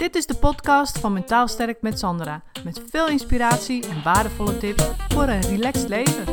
[0.00, 2.42] Dit is de podcast van Mentaal Sterk met Sandra.
[2.64, 6.24] Met veel inspiratie en waardevolle tips voor een relaxed leven.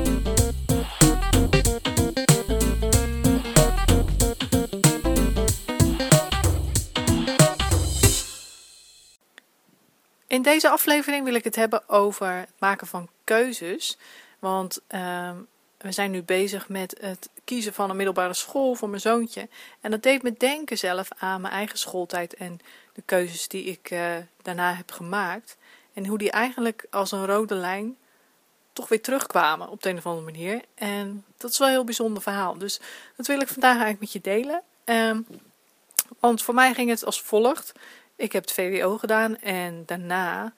[10.27, 13.97] In deze aflevering wil ik het hebben over het maken van keuzes.
[14.39, 15.37] Want ehm,
[15.77, 19.49] we zijn nu bezig met het kiezen van een middelbare school voor mijn zoontje.
[19.81, 22.59] En dat deed me denken zelf aan mijn eigen schooltijd en
[22.97, 25.57] de keuzes die ik uh, daarna heb gemaakt.
[25.93, 27.97] En hoe die eigenlijk als een rode lijn
[28.73, 30.61] toch weer terugkwamen op de een of andere manier.
[30.75, 32.57] En dat is wel een heel bijzonder verhaal.
[32.57, 32.79] Dus
[33.15, 34.61] dat wil ik vandaag eigenlijk met je delen.
[34.85, 35.27] Um,
[36.19, 37.71] want voor mij ging het als volgt.
[38.15, 40.53] Ik heb het VWO gedaan en daarna,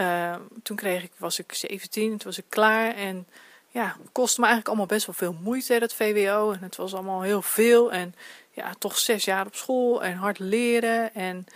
[0.00, 3.26] uh, toen kreeg ik, was ik 17, toen was ik klaar en
[3.68, 6.52] ja, het kostte me eigenlijk allemaal best wel veel moeite, dat VWO.
[6.52, 7.92] En het was allemaal heel veel.
[7.92, 8.14] En
[8.52, 11.14] ja, toch zes jaar op school en hard leren.
[11.14, 11.46] En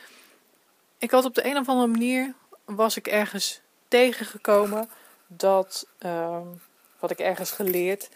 [0.99, 4.89] ik had op de een of andere manier, was ik ergens tegengekomen
[5.27, 5.87] dat,
[6.99, 8.09] wat ik ergens geleerd,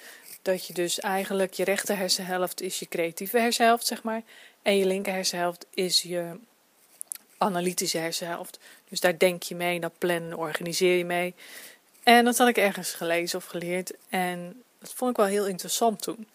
[0.43, 4.23] dat je dus eigenlijk je rechter hersenhelft is je creatieve hersenhelft, zeg maar.
[4.63, 6.39] En je linker hersenhelft is je
[7.39, 8.59] analytische hersenhelft.
[8.89, 11.35] Dus daar denk je mee, daar plannen, organiseer je mee.
[12.03, 13.93] En dat had ik ergens gelezen of geleerd.
[14.09, 16.29] En dat vond ik wel heel interessant toen.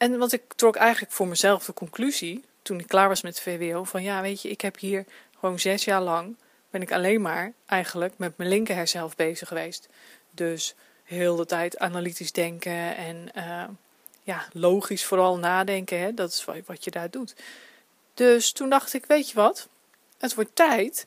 [0.00, 3.84] En want ik trok eigenlijk voor mezelf de conclusie, toen ik klaar was met VWO,
[3.84, 5.04] van ja, weet je, ik heb hier
[5.38, 6.36] gewoon zes jaar lang,
[6.70, 9.88] ben ik alleen maar eigenlijk met mijn linker hersenhelft bezig geweest.
[10.30, 13.64] Dus heel de tijd analytisch denken en uh,
[14.22, 16.14] ja, logisch vooral nadenken, hè?
[16.14, 17.34] dat is wat je daar doet.
[18.14, 19.68] Dus toen dacht ik, weet je wat,
[20.18, 21.06] het wordt tijd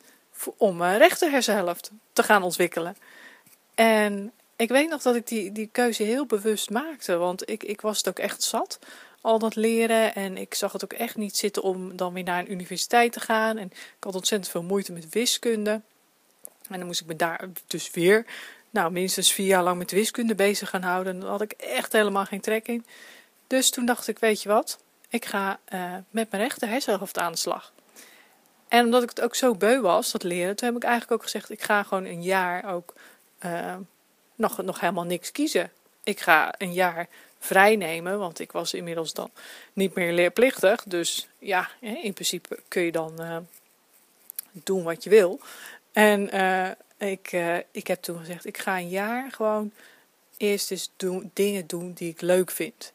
[0.57, 2.97] om mijn rechter hersenhelft te gaan ontwikkelen.
[3.75, 7.17] En ik weet nog dat ik die, die keuze heel bewust maakte.
[7.17, 8.79] Want ik, ik was het ook echt zat.
[9.21, 10.15] Al dat leren.
[10.15, 13.19] En ik zag het ook echt niet zitten om dan weer naar een universiteit te
[13.19, 13.57] gaan.
[13.57, 15.81] En ik had ontzettend veel moeite met wiskunde.
[16.69, 18.25] En dan moest ik me daar dus weer,
[18.69, 21.13] nou, minstens vier jaar lang met wiskunde bezig gaan houden.
[21.13, 22.85] En daar had ik echt helemaal geen trek in.
[23.47, 24.79] Dus toen dacht ik, weet je wat?
[25.09, 27.73] Ik ga uh, met mijn rechter hersenhelft aan de slag.
[28.67, 31.23] En omdat ik het ook zo beu was, dat leren, toen heb ik eigenlijk ook
[31.23, 32.94] gezegd, ik ga gewoon een jaar ook
[33.45, 33.75] uh,
[34.35, 35.71] nog, nog helemaal niks kiezen.
[36.03, 37.07] Ik ga een jaar
[37.39, 39.31] vrij nemen, want ik was inmiddels dan
[39.73, 40.83] niet meer leerplichtig.
[40.83, 43.38] Dus ja, in principe kun je dan uh,
[44.51, 45.39] doen wat je wil.
[45.91, 47.31] En uh, ik,
[47.72, 49.72] ik heb toen gezegd, ik ga een jaar gewoon
[50.38, 52.93] eerst eens doen, dingen doen die ik leuk vind.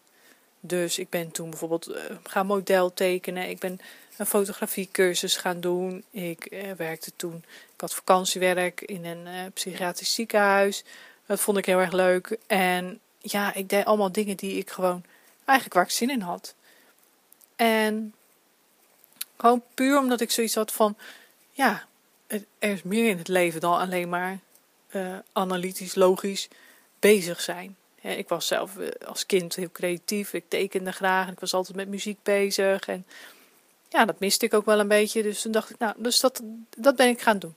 [0.60, 1.90] Dus ik ben toen bijvoorbeeld
[2.22, 3.48] gaan model tekenen.
[3.48, 3.80] Ik ben
[4.16, 6.04] een fotografiecursus gaan doen.
[6.10, 7.44] Ik werkte toen
[7.74, 10.84] ik had vakantiewerk in een psychiatrisch ziekenhuis.
[11.28, 12.38] Dat vond ik heel erg leuk.
[12.46, 15.04] En ja, ik deed allemaal dingen die ik gewoon
[15.44, 16.54] eigenlijk waar ik zin in had.
[17.56, 18.14] En
[19.36, 20.96] gewoon puur omdat ik zoiets had van,
[21.52, 21.86] ja,
[22.26, 24.38] er is meer in het leven dan alleen maar
[24.90, 26.48] uh, analytisch, logisch
[26.98, 27.76] bezig zijn.
[28.00, 30.32] ik was zelf eh, als kind heel creatief.
[30.32, 32.88] Ik tekende graag ik was altijd met muziek bezig.
[32.88, 33.06] En
[33.88, 35.22] ja, dat miste ik ook wel een beetje.
[35.22, 36.40] Dus toen dacht ik, nou, dus dat,
[36.76, 37.56] dat ben ik gaan doen.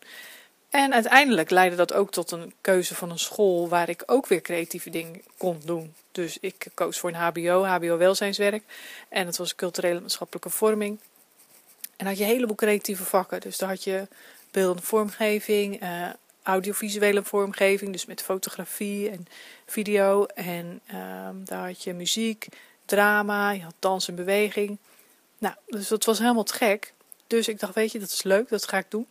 [0.71, 4.41] En uiteindelijk leidde dat ook tot een keuze van een school waar ik ook weer
[4.41, 5.93] creatieve dingen kon doen.
[6.11, 8.63] Dus ik koos voor een HBO, HBO-welzijnswerk.
[9.09, 10.99] En het was culturele maatschappelijke vorming.
[11.95, 13.41] En had je een heleboel creatieve vakken.
[13.41, 14.07] Dus daar had je
[14.51, 16.09] beeldende vormgeving, uh,
[16.43, 19.27] audiovisuele vormgeving, dus met fotografie en
[19.65, 20.25] video.
[20.25, 22.47] En uh, daar had je muziek,
[22.85, 24.77] drama, je had dans en beweging.
[25.37, 26.93] Nou, dus dat was helemaal te gek.
[27.27, 29.07] Dus ik dacht, weet je, dat is leuk, dat ga ik doen.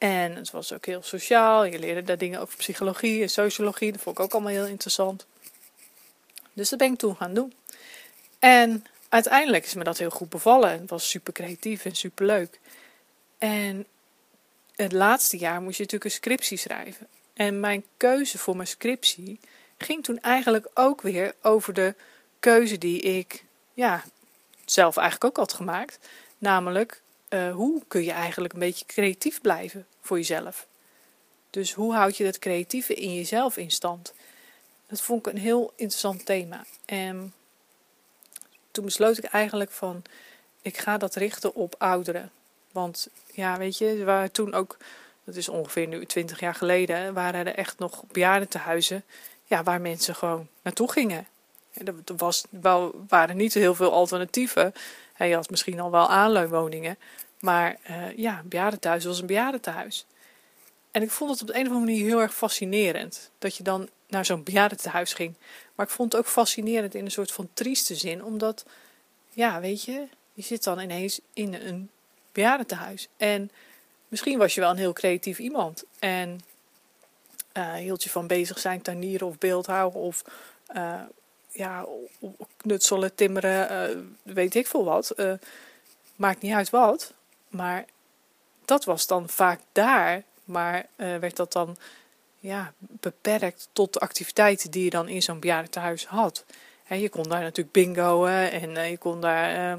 [0.00, 1.64] En het was ook heel sociaal.
[1.64, 3.92] Je leerde daar dingen over psychologie en sociologie.
[3.92, 5.26] Dat vond ik ook allemaal heel interessant.
[6.52, 7.54] Dus dat ben ik toen gaan doen.
[8.38, 10.70] En uiteindelijk is me dat heel goed bevallen.
[10.70, 12.60] Het was super creatief en super leuk.
[13.38, 13.86] En
[14.76, 17.06] het laatste jaar moest je natuurlijk een scriptie schrijven.
[17.32, 19.40] En mijn keuze voor mijn scriptie
[19.78, 21.94] ging toen eigenlijk ook weer over de
[22.38, 23.44] keuze die ik
[23.74, 24.04] ja,
[24.64, 25.98] zelf eigenlijk ook had gemaakt.
[26.38, 30.66] Namelijk, uh, hoe kun je eigenlijk een beetje creatief blijven voor jezelf?
[31.50, 34.14] Dus hoe houd je dat creatieve in jezelf in stand?
[34.86, 36.64] Dat vond ik een heel interessant thema.
[36.84, 37.34] En
[38.70, 40.02] toen besloot ik eigenlijk van,
[40.62, 42.30] ik ga dat richten op ouderen.
[42.72, 44.76] Want ja, weet je, waren toen ook,
[45.24, 49.04] dat is ongeveer nu twintig jaar geleden, waren er echt nog bejaardentehuizen
[49.44, 51.26] ja, waar mensen gewoon naartoe gingen.
[51.74, 52.44] Er was,
[53.08, 54.72] waren niet heel veel alternatieven.
[55.12, 56.98] Hij had misschien al wel aanleunwoningen.
[57.40, 60.06] Maar uh, ja, een bejaardentehuis was een bejaardentehuis.
[60.90, 63.30] En ik vond het op de een of andere manier heel erg fascinerend.
[63.38, 65.34] Dat je dan naar zo'n bejaardentehuis ging.
[65.74, 68.24] Maar ik vond het ook fascinerend in een soort van trieste zin.
[68.24, 68.64] Omdat,
[69.30, 71.90] ja, weet je, je zit dan ineens in een
[72.32, 73.08] bejaardentehuis.
[73.16, 73.50] En
[74.08, 75.84] misschien was je wel een heel creatief iemand.
[75.98, 76.40] En
[77.56, 80.22] uh, hield je van bezig zijn, tuinieren of beeldhouden of
[80.74, 81.00] uh,
[81.52, 81.86] ja,
[82.56, 85.14] knutselen, timmeren, uh, weet ik veel wat.
[86.16, 87.12] maakt niet uit wat.
[87.48, 87.84] Maar
[88.64, 90.22] dat was dan vaak daar.
[90.44, 91.76] Maar werd dat dan
[92.38, 96.44] ja, beperkt tot de activiteiten die je dan in zo'n bejaardentehuis had.
[96.84, 99.78] He, je kon daar natuurlijk bingoen en je kon daar...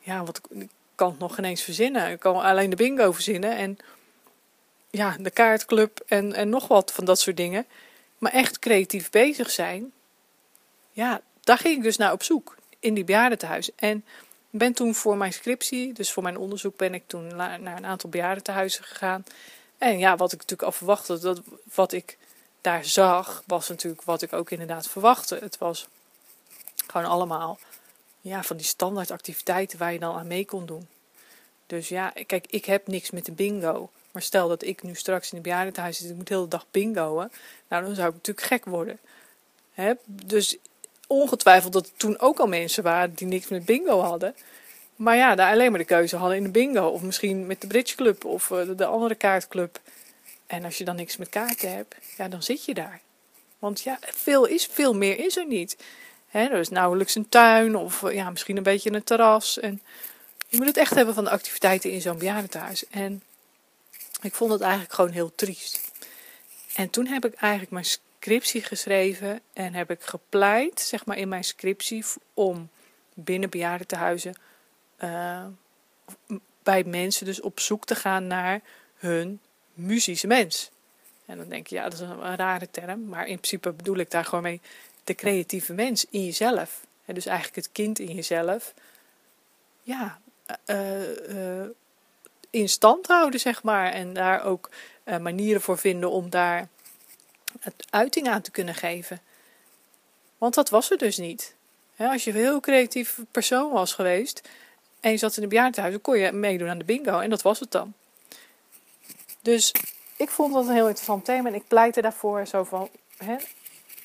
[0.00, 0.68] ja, wat ik
[1.00, 2.10] kan het nog geen eens verzinnen.
[2.10, 3.78] Ik kan alleen de bingo verzinnen en
[4.90, 7.66] ja, de kaartclub en, en nog wat van dat soort dingen.
[8.18, 9.92] Maar echt creatief bezig zijn,
[11.00, 13.74] ja, daar ging ik dus naar op zoek in die bejaardentehuis.
[13.74, 14.04] En
[14.50, 18.10] ben toen voor mijn scriptie, dus voor mijn onderzoek, ben ik toen naar, een aantal
[18.10, 19.24] bejaardentehuizen gegaan.
[19.78, 21.40] En ja, wat ik natuurlijk al verwachtte, dat
[21.74, 22.18] wat ik
[22.60, 25.38] daar zag, was natuurlijk wat ik ook inderdaad verwachtte.
[25.40, 25.88] Het was
[26.86, 27.58] gewoon allemaal
[28.20, 30.88] ja, van die standaard activiteiten waar je dan aan mee kon doen.
[31.66, 33.90] Dus ja, kijk, ik heb niks met de bingo.
[34.10, 36.66] Maar stel dat ik nu straks in het bejaardentehuis zit, ik moet de hele dag
[36.70, 37.30] bingoen.
[37.68, 38.98] Nou, dan zou ik natuurlijk gek worden.
[39.72, 39.92] Hè?
[40.06, 40.56] Dus
[41.10, 44.34] ongetwijfeld dat er toen ook al mensen waren die niks met bingo hadden.
[44.96, 46.86] Maar ja, daar alleen maar de keuze hadden in de bingo.
[46.86, 49.80] Of misschien met de Bridge Club of eh, de andere kaartclub.
[50.46, 53.00] En als je dan niks met kaarten hebt, ja, dan zit je daar.
[53.58, 55.76] Want ja, veel, is, veel meer is er niet.
[56.28, 59.58] Hè, er is nauwelijks een tuin of eh, ja, misschien een beetje een terras.
[59.58, 59.82] En
[60.48, 62.86] je moet het echt hebben van de activiteiten in zo'n bejaardentehuis.
[62.88, 63.22] En
[64.22, 65.80] ik vond het eigenlijk gewoon heel triest.
[66.74, 67.84] En toen heb ik eigenlijk mijn
[68.20, 72.68] scriptie geschreven en heb ik gepleit, zeg maar in mijn scriptie, om
[73.14, 74.34] binnen bejaardentehuizen
[75.04, 75.46] uh,
[76.62, 78.60] bij mensen dus op zoek te gaan naar
[78.96, 79.40] hun
[79.74, 80.70] muzische mens.
[81.26, 84.10] En dan denk je, ja, dat is een, rare term, maar in principe bedoel ik
[84.10, 84.60] daar gewoon mee
[85.04, 86.86] de creatieve mens in jezelf.
[87.04, 88.74] En dus eigenlijk het kind in jezelf.
[89.82, 90.20] Ja,
[90.66, 91.66] uh,
[92.50, 93.92] in stand houden, zeg maar.
[93.92, 94.70] En daar ook
[95.20, 96.68] manieren voor vinden om daar
[97.60, 99.20] het uiting aan te kunnen geven.
[100.38, 101.54] Want dat was er dus niet.
[101.96, 104.48] als je een heel creatief persoon was geweest
[105.00, 107.42] en je zat in een bejaardenhuis, dan kon je meedoen aan de bingo en dat
[107.42, 107.94] was het dan.
[109.42, 109.72] Dus
[110.16, 112.88] ik vond dat een heel interessant thema en ik pleitte daarvoor zo van,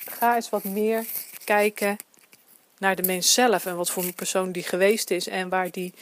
[0.05, 1.05] ga eens wat meer
[1.43, 1.97] kijken
[2.77, 5.93] naar de mens zelf en wat voor een persoon die geweest is en waar die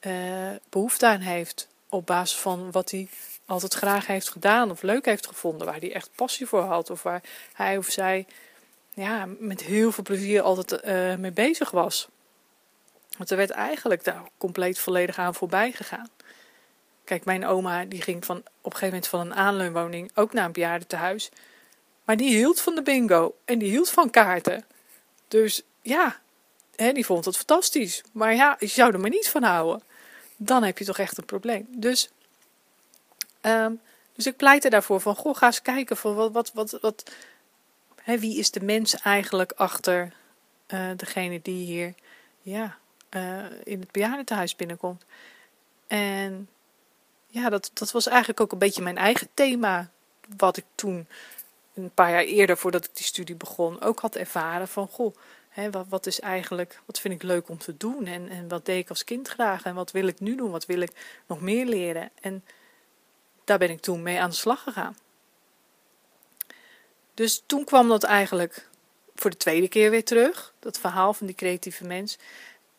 [0.00, 3.08] uh, behoefte aan heeft op basis van wat hij
[3.46, 7.02] altijd graag heeft gedaan of leuk heeft gevonden, waar hij echt passie voor had of
[7.02, 7.22] waar
[7.52, 8.26] hij of zij
[8.94, 12.08] ja, met heel veel plezier altijd uh, mee bezig was.
[13.16, 16.08] Want er werd eigenlijk daar compleet volledig aan voorbij gegaan.
[17.04, 20.44] Kijk, mijn oma die ging van, op een gegeven moment van een aanleunwoning ook naar
[20.44, 21.30] een bejaardentehuis.
[22.04, 24.64] Maar die hield van de bingo en die hield van kaarten.
[25.28, 26.20] Dus ja,
[26.76, 28.02] hè, die vond het fantastisch.
[28.12, 29.82] Maar ja, je zou er maar niet van houden.
[30.36, 31.66] Dan heb je toch echt een probleem.
[31.68, 32.10] Dus,
[33.42, 33.80] um,
[34.12, 37.10] dus ik pleit daarvoor van, goh, ga eens kijken van wat, wat, wat, wat
[38.02, 40.12] hè, wie is de mens eigenlijk achter
[40.68, 41.94] uh, degene die hier
[42.40, 42.76] ja,
[43.10, 45.04] uh, in het bejaardentehuis binnenkomt.
[45.86, 46.48] En
[47.26, 49.90] ja, dat, dat was eigenlijk ook een beetje mijn eigen thema,
[50.36, 51.06] wat ik toen
[51.74, 55.16] een paar jaar eerder voordat ik die studie begon ook had ervaren van goh,
[55.48, 58.66] hè, wat, wat is eigenlijk, wat vind ik leuk om te doen en, en wat
[58.66, 61.40] deed ik als kind graag en wat wil ik nu doen, wat wil ik nog
[61.40, 62.44] meer leren en
[63.44, 64.96] daar ben ik toen mee aan de slag gegaan.
[67.14, 68.68] Dus toen kwam dat eigenlijk
[69.14, 72.18] voor de tweede keer weer terug, dat verhaal van die creatieve mens.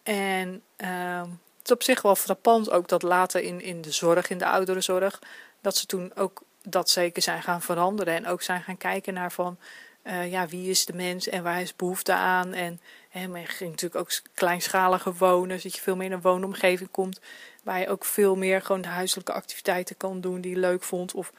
[0.04, 1.22] En uh,
[1.58, 4.46] het is op zich wel frappant ook dat later in, in de zorg, in de
[4.46, 5.22] ouderenzorg,
[5.62, 8.16] dat ze toen ook dat zeker zijn gaan veranderen.
[8.16, 9.58] En ook zijn gaan kijken naar van,
[10.04, 12.54] uh, ja, wie is de mens en waar is behoefte aan.
[12.54, 12.80] En
[13.12, 17.20] men ging natuurlijk ook kleinschaliger wonen, zodat je veel meer in een woonomgeving komt.
[17.64, 21.14] Waar je ook veel meer gewoon de huiselijke activiteiten kan doen die je leuk vond.
[21.14, 21.32] Of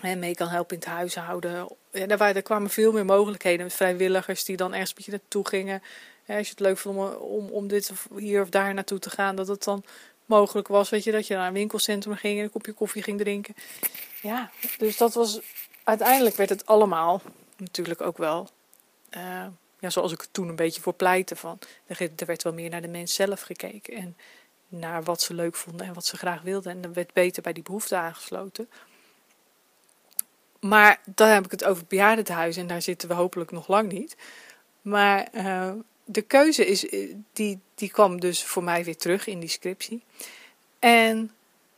[0.00, 1.68] hè, mee kan helpen in het huishouden.
[1.92, 5.48] Ja, daar, daar kwamen veel meer mogelijkheden met vrijwilligers die dan ergens een beetje naartoe
[5.48, 5.82] gingen.
[6.26, 9.10] als je het leuk vond om, om, om dit of hier of daar naartoe te
[9.10, 9.84] gaan, dat het dan
[10.26, 10.90] mogelijk was.
[10.90, 13.54] Weet je, dat je naar een winkelcentrum ging en een kopje koffie ging drinken.
[14.22, 15.40] Ja, dus dat was.
[15.84, 17.22] Uiteindelijk werd het allemaal
[17.56, 18.48] natuurlijk ook wel.
[19.10, 19.46] Uh,
[19.78, 21.36] ja, zoals ik het toen een beetje voor pleitte.
[21.36, 23.94] Van, er werd wel meer naar de mens zelf gekeken.
[23.94, 24.16] En
[24.68, 26.72] naar wat ze leuk vonden en wat ze graag wilden.
[26.72, 28.68] En dan werd beter bij die behoefte aangesloten.
[30.60, 34.16] Maar dan heb ik het over bejaardentehuis en daar zitten we hopelijk nog lang niet.
[34.82, 35.72] Maar uh,
[36.04, 40.02] de keuze is, eh, die, die kwam dus voor mij weer terug in die scriptie.
[40.78, 41.30] En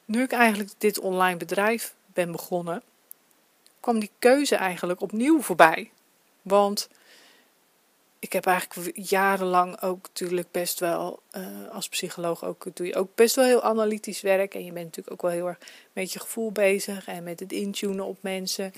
[0.04, 2.82] nu ik eigenlijk dit online bedrijf ben begonnen,
[3.80, 5.90] kwam die keuze eigenlijk opnieuw voorbij.
[6.42, 6.88] Want
[8.18, 13.14] ik heb eigenlijk jarenlang ook natuurlijk best wel, uh, als psycholoog ook, doe je ook
[13.14, 14.54] best wel heel analytisch werk.
[14.54, 15.58] En je bent natuurlijk ook wel heel erg
[15.92, 18.72] met je gevoel bezig en met het intunen op mensen.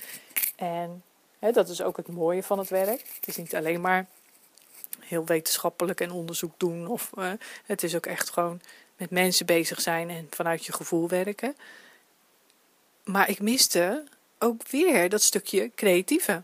[0.55, 1.03] En
[1.39, 3.05] hè, dat is ook het mooie van het werk.
[3.15, 4.07] Het is niet alleen maar
[4.99, 6.87] heel wetenschappelijk en onderzoek doen.
[6.87, 7.31] Of uh,
[7.65, 8.61] het is ook echt gewoon
[8.97, 11.55] met mensen bezig zijn en vanuit je gevoel werken.
[13.03, 14.03] Maar ik miste
[14.39, 16.43] ook weer dat stukje creatieve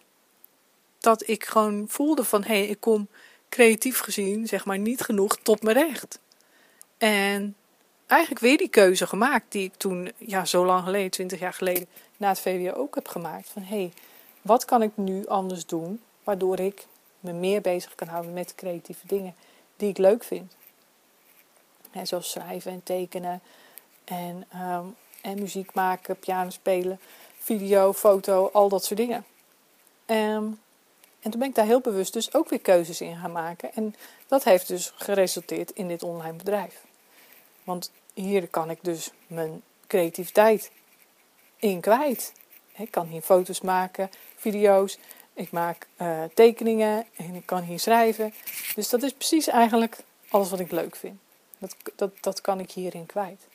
[0.99, 3.07] dat ik gewoon voelde van hé, hey, ik kom
[3.49, 6.19] creatief gezien, zeg maar, niet genoeg tot mijn recht.
[6.97, 7.55] En
[8.07, 11.87] eigenlijk weer die keuze gemaakt die ik toen, ja, zo lang geleden, twintig jaar geleden,
[12.17, 13.49] na het VWO ook heb gemaakt.
[13.49, 13.93] Van hé, hey,
[14.41, 16.87] wat kan ik nu anders doen, waardoor ik
[17.19, 19.35] me meer bezig kan houden met creatieve dingen
[19.75, 20.55] die ik leuk vind.
[22.03, 23.41] zoals schrijven en tekenen
[24.03, 24.85] en, ehm,
[25.21, 26.99] en muziek maken, piano spelen,
[27.39, 29.25] video, foto, al dat soort dingen.
[30.05, 30.59] Um,
[31.21, 33.73] en toen ben ik daar heel bewust dus ook weer keuzes in gaan maken.
[33.73, 33.95] En
[34.27, 36.85] dat heeft dus geresulteerd in dit online bedrijf.
[37.63, 40.71] Want hier kan ik dus mijn creativiteit
[41.57, 42.33] in kwijt.
[42.75, 44.97] Ik kan hier foto's maken, video's,
[45.33, 48.33] ik maak uh, tekeningen en ik kan hier schrijven.
[48.75, 49.97] Dus dat is precies eigenlijk
[50.29, 51.19] alles wat ik leuk vind.
[51.57, 53.47] Dat, dat, dat kan ik hierin kwijt.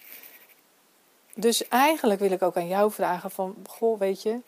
[1.35, 4.39] Dus eigenlijk wil ik ook aan jou vragen van, goh, weet je,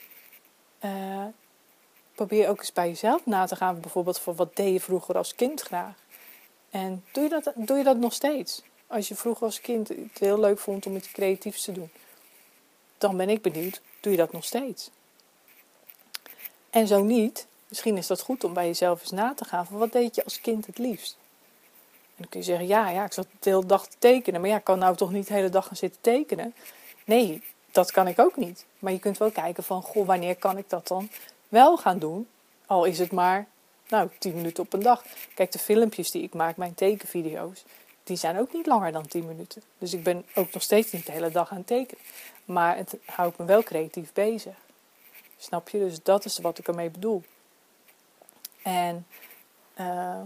[0.85, 1.25] uh,
[2.14, 3.80] probeer ook eens bij jezelf na te gaan.
[3.80, 5.94] Bijvoorbeeld voor wat deed je vroeger als kind graag.
[6.71, 8.62] En doe je dat, doe je dat nog steeds?
[8.87, 11.90] Als je vroeger als kind het heel leuk vond om iets creatiefs te doen.
[12.99, 14.90] Dan ben ik benieuwd, doe je dat nog steeds?
[16.71, 19.66] En zo niet, misschien is dat goed om bij jezelf eens na te gaan.
[19.66, 21.16] Van wat deed je als kind het liefst?
[22.06, 24.40] En dan kun je zeggen, ja, ja, ik zat de hele dag te tekenen.
[24.40, 26.54] Maar ja, ik kan nou toch niet de hele dag gaan zitten tekenen?
[27.04, 27.42] Nee,
[27.73, 28.64] dat kan ik ook niet.
[28.78, 31.09] Maar je kunt wel kijken van, goh, wanneer kan ik dat dan
[31.54, 32.28] wel gaan doen.
[32.66, 33.46] Al is het maar,
[33.88, 35.04] nou, 10 minuten op een dag.
[35.34, 37.64] Kijk, de filmpjes die ik maak, mijn tekenvideo's,
[38.02, 39.62] die zijn ook niet langer dan 10 minuten.
[39.78, 42.04] Dus ik ben ook nog steeds niet de hele dag aan het tekenen.
[42.44, 44.54] Maar het houdt me wel creatief bezig.
[45.37, 45.78] Snap je?
[45.78, 47.23] Dus dat is wat ik ermee bedoel.
[48.62, 49.06] En
[49.80, 50.20] uh,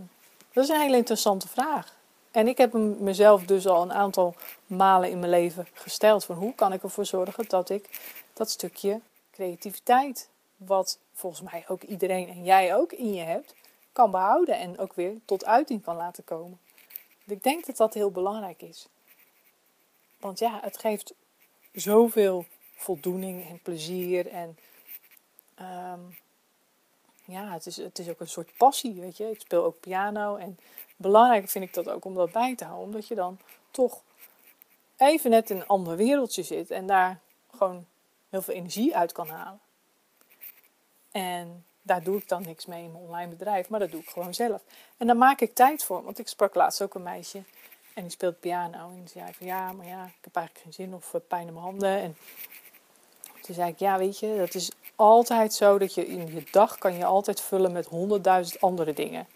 [0.52, 1.97] dat is een hele interessante vraag.
[2.30, 4.35] En ik heb mezelf dus al een aantal
[4.66, 6.25] malen in mijn leven gesteld.
[6.25, 7.88] Van hoe kan ik ervoor zorgen dat ik
[8.32, 9.00] dat stukje
[9.32, 13.54] creativiteit wat volgens mij ook iedereen en jij ook in je hebt,
[13.92, 16.58] kan behouden en ook weer tot uiting kan laten komen.
[17.26, 18.88] Ik denk dat dat heel belangrijk is.
[20.20, 21.14] Want ja, het geeft
[21.72, 24.58] zoveel voldoening en plezier en
[25.60, 26.16] um,
[27.24, 29.30] ja, het is, het is ook een soort passie, weet je.
[29.30, 30.58] Ik speel ook piano en
[30.96, 33.38] belangrijk vind ik dat ook om dat bij te houden, omdat je dan
[33.70, 34.02] toch
[34.96, 37.20] even net in een ander wereldje zit en daar
[37.56, 37.86] gewoon
[38.28, 39.60] heel veel energie uit kan halen.
[41.10, 44.08] En daar doe ik dan niks mee in mijn online bedrijf, maar dat doe ik
[44.08, 44.62] gewoon zelf.
[44.96, 47.42] En daar maak ik tijd voor, want ik sprak laatst ook een meisje
[47.94, 48.88] en die speelt piano.
[48.88, 51.52] En die zei van ja, maar ja, ik heb eigenlijk geen zin of pijn in
[51.52, 52.00] mijn handen.
[52.00, 52.16] En
[53.42, 56.78] toen zei ik, ja, weet je, dat is altijd zo dat je in je dag
[56.78, 59.26] kan je altijd vullen met honderdduizend andere dingen.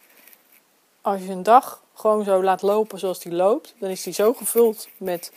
[1.00, 4.32] Als je een dag gewoon zo laat lopen zoals die loopt, dan is die zo
[4.32, 5.32] gevuld met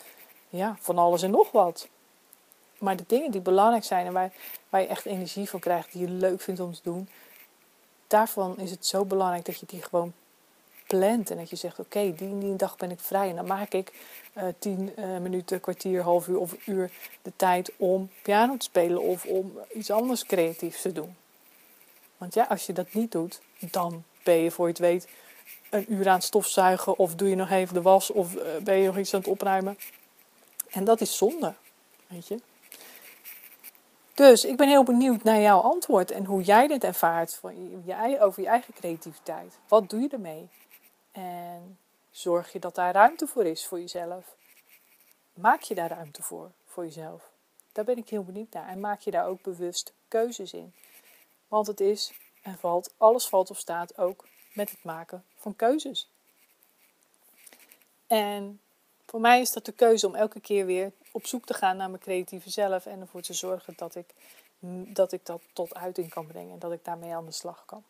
[0.50, 1.88] ja, van alles en nog wat.
[2.78, 4.34] Maar de dingen die belangrijk zijn en waar,
[4.76, 7.10] waar je echt energie van krijgt, die je leuk vindt om te doen,
[8.08, 10.14] daarvan is het zo belangrijk dat je die gewoon
[10.88, 11.32] plant.
[11.32, 13.30] En dat je zegt, oké, die, die dag ben ik vrij.
[13.30, 13.94] En dan maak ik
[14.38, 16.92] uh, tien uh, minuten, kwartier, half uur of een uur
[17.22, 21.16] de tijd om piano te spelen of om iets anders creatiefs te doen.
[22.18, 25.08] Want ja, als je dat niet doet, dan ben je voor je het weet
[25.70, 28.76] een uur aan het stofzuigen of doe je nog even de was of uh, ben
[28.78, 29.78] je nog iets aan het opruimen.
[30.70, 31.54] En dat is zonde,
[32.08, 32.40] weet je.
[34.16, 37.40] Dus ik ben heel benieuwd naar jouw antwoord en hoe jij dit ervaart
[38.20, 39.58] over je eigen creativiteit.
[39.68, 40.50] Wat doe je ermee?
[41.12, 41.78] En
[42.12, 44.36] zorg je dat daar ruimte voor is voor jezelf?
[45.34, 47.30] Maak je daar ruimte voor, voor jezelf?
[47.72, 48.68] Daar ben ik heel benieuwd naar.
[48.68, 50.74] En maak je daar ook bewust keuzes in?
[51.48, 56.10] Want het is en valt, alles valt of staat ook met het maken van keuzes.
[58.08, 58.60] En
[59.06, 61.90] voor mij is dat de keuze om elke keer weer op zoek te gaan naar
[61.90, 64.06] mijn creatieve zelf en ervoor te zorgen dat ik
[64.94, 67.84] dat, ik dat tot uiting kan brengen en dat ik daarmee aan de slag kan.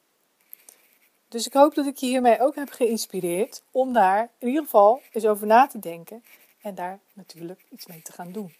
[1.27, 5.01] Dus ik hoop dat ik je hiermee ook heb geïnspireerd om daar in ieder geval
[5.11, 6.23] eens over na te denken
[6.61, 8.53] en daar natuurlijk iets mee te gaan doen.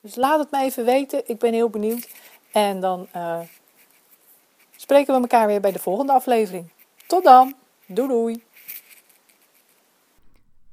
[0.00, 2.08] Dus laat het me even weten, ik ben heel benieuwd.
[2.52, 3.40] En dan uh,
[4.76, 6.68] spreken we elkaar weer bij de volgende aflevering.
[7.06, 7.54] Tot dan,
[7.86, 8.44] doei doei!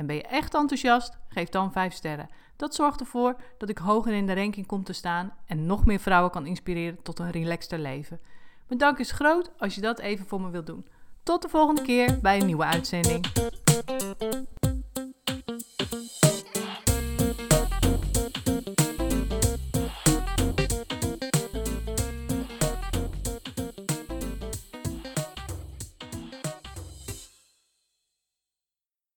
[0.00, 1.18] En ben je echt enthousiast?
[1.28, 2.28] Geef dan 5 sterren.
[2.56, 5.98] Dat zorgt ervoor dat ik hoger in de ranking kom te staan en nog meer
[5.98, 8.20] vrouwen kan inspireren tot een relaxter leven.
[8.68, 10.86] Dank is groot als je dat even voor me wilt doen.
[11.22, 13.26] Tot de volgende keer bij een nieuwe uitzending.